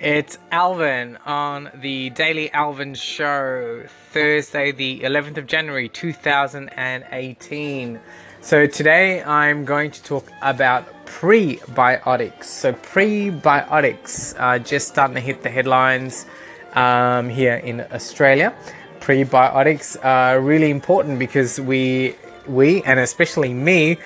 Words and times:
It's 0.00 0.38
Alvin 0.50 1.18
on 1.26 1.70
the 1.74 2.08
Daily 2.08 2.50
Alvin 2.52 2.94
Show, 2.94 3.84
Thursday, 4.12 4.72
the 4.72 5.00
11th 5.00 5.36
of 5.36 5.46
January 5.46 5.90
2018. 5.90 8.00
So, 8.40 8.66
today 8.66 9.22
I'm 9.22 9.66
going 9.66 9.90
to 9.90 10.02
talk 10.02 10.26
about 10.40 11.04
prebiotics. 11.04 12.44
So, 12.44 12.72
prebiotics 12.72 14.40
are 14.40 14.58
just 14.58 14.88
starting 14.88 15.16
to 15.16 15.20
hit 15.20 15.42
the 15.42 15.50
headlines 15.50 16.24
um, 16.72 17.28
here 17.28 17.56
in 17.56 17.82
Australia. 17.92 18.54
Prebiotics 19.00 20.02
are 20.02 20.40
really 20.40 20.70
important 20.70 21.18
because 21.18 21.60
we, 21.60 22.14
we 22.48 22.82
and 22.84 23.00
especially 23.00 23.52
me, 23.52 23.98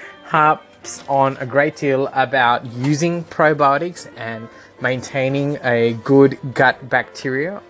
harps 0.85 1.09
on 1.09 1.37
a 1.39 1.47
great 1.47 1.77
deal 1.77 2.09
about 2.13 2.67
using 2.75 3.25
probiotics 3.25 4.11
and 4.17 4.49
maintaining 4.81 5.59
a 5.63 5.95
good 6.05 6.39
gut 6.53 6.89
bacteria. 6.89 7.63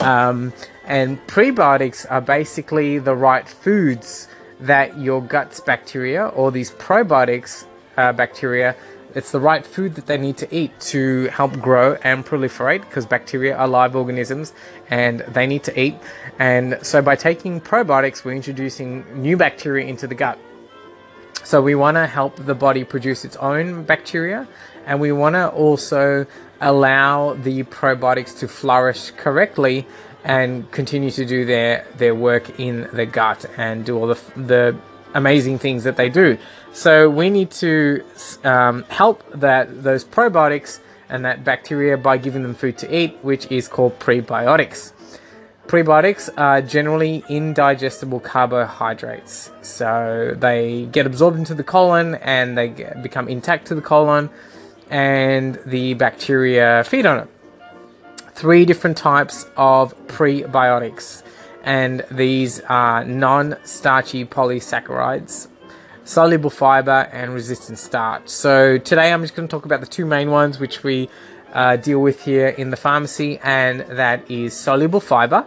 Um, 0.00 0.52
and 0.84 1.18
prebiotics 1.26 2.06
are 2.10 2.20
basically 2.20 2.98
the 2.98 3.14
right 3.14 3.48
foods 3.48 4.28
that 4.60 4.98
your 4.98 5.22
gut's 5.22 5.60
bacteria 5.60 6.26
or 6.28 6.50
these 6.50 6.70
probiotics 6.72 7.64
uh, 7.96 8.12
bacteria 8.12 8.74
it's 9.14 9.32
the 9.32 9.40
right 9.40 9.64
food 9.66 9.94
that 9.94 10.06
they 10.06 10.18
need 10.18 10.36
to 10.36 10.54
eat 10.54 10.78
to 10.80 11.28
help 11.28 11.52
grow 11.60 11.94
and 12.02 12.26
proliferate 12.26 12.80
because 12.82 13.06
bacteria 13.06 13.56
are 13.56 13.66
live 13.66 13.96
organisms 13.96 14.52
and 14.90 15.20
they 15.20 15.46
need 15.46 15.62
to 15.62 15.80
eat 15.80 15.94
and 16.38 16.78
so 16.82 17.00
by 17.00 17.16
taking 17.16 17.60
probiotics 17.60 18.24
we're 18.24 18.32
introducing 18.32 19.04
new 19.20 19.36
bacteria 19.36 19.86
into 19.86 20.06
the 20.06 20.14
gut 20.14 20.38
so 21.44 21.62
we 21.62 21.74
want 21.74 21.96
to 21.96 22.06
help 22.06 22.36
the 22.36 22.54
body 22.54 22.84
produce 22.84 23.24
its 23.24 23.36
own 23.36 23.84
bacteria 23.84 24.46
and 24.86 25.00
we 25.00 25.12
want 25.12 25.34
to 25.34 25.48
also 25.48 26.26
allow 26.60 27.34
the 27.34 27.62
probiotics 27.64 28.36
to 28.38 28.48
flourish 28.48 29.10
correctly 29.12 29.86
and 30.24 30.70
continue 30.72 31.10
to 31.10 31.24
do 31.24 31.44
their 31.44 31.86
their 31.96 32.14
work 32.14 32.58
in 32.58 32.88
the 32.92 33.06
gut 33.06 33.46
and 33.56 33.84
do 33.84 33.96
all 33.96 34.06
the 34.06 34.20
the 34.36 34.76
amazing 35.14 35.58
things 35.58 35.84
that 35.84 35.96
they 35.96 36.08
do. 36.08 36.36
So 36.72 37.08
we 37.08 37.30
need 37.30 37.50
to 37.52 38.04
um, 38.44 38.84
help 38.88 39.24
that 39.32 39.82
those 39.82 40.04
probiotics 40.04 40.80
and 41.08 41.24
that 41.24 41.44
bacteria 41.44 41.96
by 41.96 42.18
giving 42.18 42.42
them 42.42 42.54
food 42.54 42.76
to 42.78 42.94
eat, 42.94 43.16
which 43.22 43.50
is 43.50 43.68
called 43.68 43.98
prebiotics. 43.98 44.92
Prebiotics 45.68 46.30
are 46.38 46.62
generally 46.62 47.22
indigestible 47.28 48.20
carbohydrates, 48.20 49.50
so 49.60 50.34
they 50.34 50.86
get 50.86 51.04
absorbed 51.04 51.36
into 51.36 51.54
the 51.54 51.62
colon 51.62 52.14
and 52.14 52.56
they 52.56 52.68
become 53.02 53.28
intact 53.28 53.66
to 53.66 53.74
the 53.74 53.82
colon 53.82 54.30
and 54.88 55.60
the 55.66 55.92
bacteria 55.92 56.84
feed 56.84 57.04
on 57.04 57.18
it. 57.18 57.28
Three 58.32 58.64
different 58.64 58.96
types 58.96 59.44
of 59.58 59.94
prebiotics, 60.06 61.22
and 61.64 62.02
these 62.10 62.60
are 62.60 63.04
non 63.04 63.58
starchy 63.64 64.24
polysaccharides, 64.24 65.48
soluble 66.04 66.48
fiber, 66.48 67.10
and 67.12 67.34
resistant 67.34 67.78
starch. 67.78 68.30
So, 68.30 68.78
today 68.78 69.12
I'm 69.12 69.20
just 69.20 69.34
going 69.34 69.46
to 69.46 69.52
talk 69.52 69.66
about 69.66 69.80
the 69.80 69.86
two 69.86 70.06
main 70.06 70.30
ones 70.30 70.58
which 70.58 70.82
we 70.82 71.10
uh, 71.52 71.76
deal 71.76 72.00
with 72.00 72.24
here 72.24 72.48
in 72.48 72.70
the 72.70 72.76
pharmacy, 72.76 73.38
and 73.42 73.80
that 73.80 74.30
is 74.30 74.54
soluble 74.54 75.00
fiber. 75.00 75.46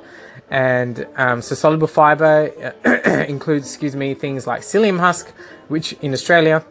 And 0.50 1.08
um, 1.16 1.42
so, 1.42 1.56
soluble 1.56 1.88
fiber 1.88 2.74
includes, 3.28 3.68
excuse 3.68 3.96
me, 3.96 4.14
things 4.14 4.46
like 4.46 4.62
psyllium 4.62 5.00
husk, 5.00 5.32
which 5.70 5.94
in 6.02 6.14
Australia 6.14 6.66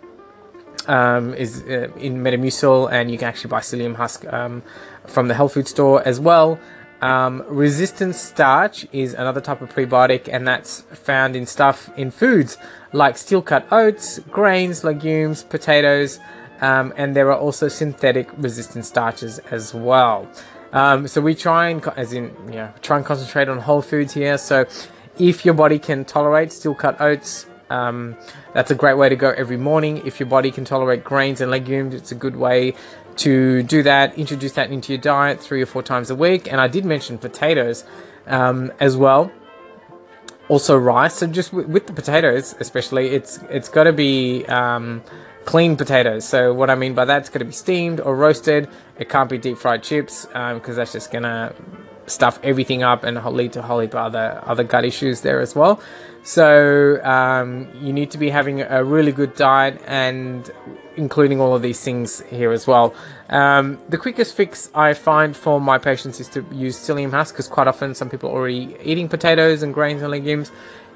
um, 0.86 1.34
is 1.34 1.62
uh, 1.62 1.88
in 1.96 2.22
Metamucil, 2.22 2.90
and 2.92 3.10
you 3.10 3.18
can 3.18 3.28
actually 3.28 3.48
buy 3.48 3.60
psyllium 3.60 3.96
husk 3.96 4.30
um, 4.32 4.62
from 5.06 5.28
the 5.28 5.34
health 5.34 5.54
food 5.54 5.68
store 5.68 6.06
as 6.06 6.20
well. 6.20 6.58
Um, 7.00 7.42
resistant 7.48 8.14
starch 8.14 8.86
is 8.92 9.14
another 9.14 9.40
type 9.40 9.62
of 9.62 9.70
prebiotic, 9.70 10.28
and 10.30 10.46
that's 10.46 10.82
found 10.92 11.34
in 11.34 11.46
stuff 11.46 11.90
in 11.96 12.10
foods 12.10 12.58
like 12.92 13.16
steel 13.16 13.40
cut 13.40 13.66
oats, 13.72 14.18
grains, 14.30 14.84
legumes, 14.84 15.42
potatoes, 15.44 16.18
um, 16.60 16.92
and 16.96 17.14
there 17.16 17.30
are 17.32 17.38
also 17.38 17.68
synthetic 17.68 18.28
resistant 18.36 18.84
starches 18.84 19.38
as 19.50 19.74
well. 19.74 20.28
Um, 20.72 21.08
so 21.08 21.20
we 21.20 21.34
try 21.34 21.68
and, 21.68 21.84
as 21.96 22.12
in, 22.12 22.34
you 22.46 22.54
know, 22.54 22.72
try 22.80 22.96
and 22.96 23.04
concentrate 23.04 23.48
on 23.48 23.58
whole 23.58 23.82
foods 23.82 24.14
here. 24.14 24.38
So 24.38 24.66
if 25.18 25.44
your 25.44 25.54
body 25.54 25.78
can 25.78 26.04
tolerate 26.04 26.52
steel 26.52 26.74
cut 26.74 27.00
oats, 27.00 27.46
um, 27.70 28.16
that's 28.52 28.70
a 28.70 28.74
great 28.74 28.94
way 28.94 29.08
to 29.08 29.16
go 29.16 29.30
every 29.30 29.56
morning. 29.56 30.02
If 30.04 30.20
your 30.20 30.28
body 30.28 30.50
can 30.50 30.64
tolerate 30.64 31.04
grains 31.04 31.40
and 31.40 31.50
legumes, 31.50 31.94
it's 31.94 32.12
a 32.12 32.14
good 32.14 32.36
way 32.36 32.74
to 33.16 33.62
do 33.62 33.82
that. 33.82 34.16
Introduce 34.18 34.52
that 34.52 34.70
into 34.70 34.92
your 34.92 35.00
diet 35.00 35.40
three 35.40 35.62
or 35.62 35.66
four 35.66 35.82
times 35.82 36.10
a 36.10 36.14
week. 36.14 36.50
And 36.50 36.60
I 36.60 36.68
did 36.68 36.84
mention 36.84 37.18
potatoes 37.18 37.84
um, 38.26 38.72
as 38.80 38.96
well. 38.96 39.30
Also 40.48 40.76
rice. 40.76 41.14
So 41.14 41.28
just 41.28 41.52
with 41.52 41.86
the 41.86 41.92
potatoes, 41.92 42.56
especially, 42.58 43.10
it's 43.10 43.38
it's 43.50 43.68
got 43.68 43.84
to 43.84 43.92
be 43.92 44.44
um, 44.46 45.00
clean 45.50 45.76
potatoes. 45.76 46.24
So 46.24 46.54
what 46.54 46.70
I 46.70 46.76
mean 46.76 46.94
by 46.94 47.04
that, 47.06 47.22
it's 47.22 47.28
going 47.28 47.40
to 47.40 47.44
be 47.44 47.50
steamed 47.50 47.98
or 47.98 48.14
roasted. 48.14 48.68
It 49.00 49.08
can't 49.08 49.28
be 49.28 49.36
deep 49.36 49.58
fried 49.58 49.82
chips 49.82 50.26
because 50.26 50.68
um, 50.68 50.74
that's 50.76 50.92
just 50.92 51.10
gonna 51.10 51.52
stuff 52.06 52.38
everything 52.42 52.82
up 52.82 53.04
and 53.04 53.22
lead 53.24 53.52
to 53.52 53.62
whole 53.62 53.80
heap 53.80 53.90
of 53.90 53.96
other 53.96 54.40
other 54.44 54.64
gut 54.64 54.84
issues 54.84 55.20
there 55.20 55.40
as 55.40 55.54
well. 55.54 55.80
So 56.22 57.02
um, 57.04 57.68
you 57.80 57.92
need 57.92 58.10
to 58.10 58.18
be 58.18 58.28
having 58.28 58.60
a 58.60 58.84
really 58.84 59.12
good 59.12 59.34
diet 59.36 59.80
and 59.86 60.50
including 60.96 61.40
all 61.40 61.54
of 61.54 61.62
these 61.62 61.82
things 61.82 62.20
here 62.22 62.52
as 62.52 62.66
well. 62.66 62.94
Um, 63.30 63.78
the 63.88 63.96
quickest 63.96 64.36
fix 64.36 64.70
I 64.74 64.92
find 64.92 65.34
for 65.34 65.60
my 65.60 65.78
patients 65.78 66.20
is 66.20 66.28
to 66.30 66.44
use 66.52 66.76
psyllium 66.76 67.10
husk 67.10 67.34
because 67.34 67.48
quite 67.48 67.68
often 67.68 67.94
some 67.94 68.10
people 68.10 68.28
are 68.30 68.34
already 68.34 68.76
eating 68.82 69.08
potatoes 69.08 69.62
and 69.62 69.72
grains 69.72 70.02
and 70.02 70.10
legumes. 70.10 70.50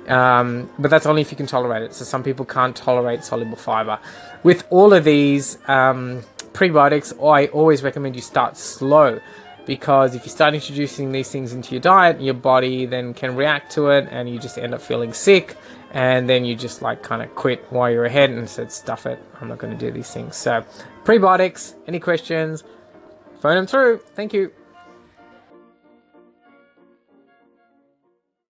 Um, 0.09 0.69
but 0.79 0.91
that's 0.91 1.07
only 1.07 1.23
if 1.23 1.31
you 1.31 1.37
can 1.37 1.47
tolerate 1.47 1.83
it. 1.83 1.95
So 1.95 2.05
some 2.05 2.23
people 2.23 2.45
can't 2.45 2.77
tolerate 2.77 3.25
soluble 3.25 3.57
fiber. 3.57 3.99
With 4.43 4.67
all 4.69 4.93
of 4.93 5.05
these 5.05 5.57
um, 5.67 6.23
prebiotics, 6.53 7.15
I 7.25 7.47
always 7.47 7.83
recommend 7.83 8.15
you 8.15 8.21
start 8.21 8.59
slow 8.59 9.21
because 9.67 10.15
if 10.15 10.25
you 10.25 10.31
start 10.31 10.55
introducing 10.55 11.13
these 11.13 11.31
things 11.31 11.53
into 11.53 11.73
your 11.73 11.81
diet, 11.81 12.21
your 12.21 12.35
body 12.35 12.87
then 12.87 13.15
can 13.15 13.37
react 13.37 13.73
to 13.73 13.89
it 13.89 14.09
and 14.11 14.29
you 14.29 14.39
just 14.39 14.59
end 14.59 14.75
up 14.75 14.81
feeling 14.81 15.13
sick. 15.13 15.57
And 15.93 16.29
then 16.29 16.45
you 16.45 16.57
just 16.57 16.83
like 16.83 17.03
kind 17.03 17.23
of 17.23 17.35
quit 17.37 17.65
while 17.71 17.91
you're 17.91 18.05
ahead 18.05 18.31
and 18.31 18.51
said 18.51 18.73
stuff 18.73 19.07
it 19.07 19.23
i'm 19.41 19.47
not 19.47 19.59
going 19.59 19.73
to 19.73 19.79
do 19.79 19.93
these 19.93 20.11
things. 20.11 20.35
So 20.37 20.65
prebiotics 21.05 21.75
any 21.87 22.01
questions? 22.01 22.65
Phone 23.41 23.55
them 23.55 23.67
through. 23.67 23.99
Thank 24.15 24.33
you 24.33 24.51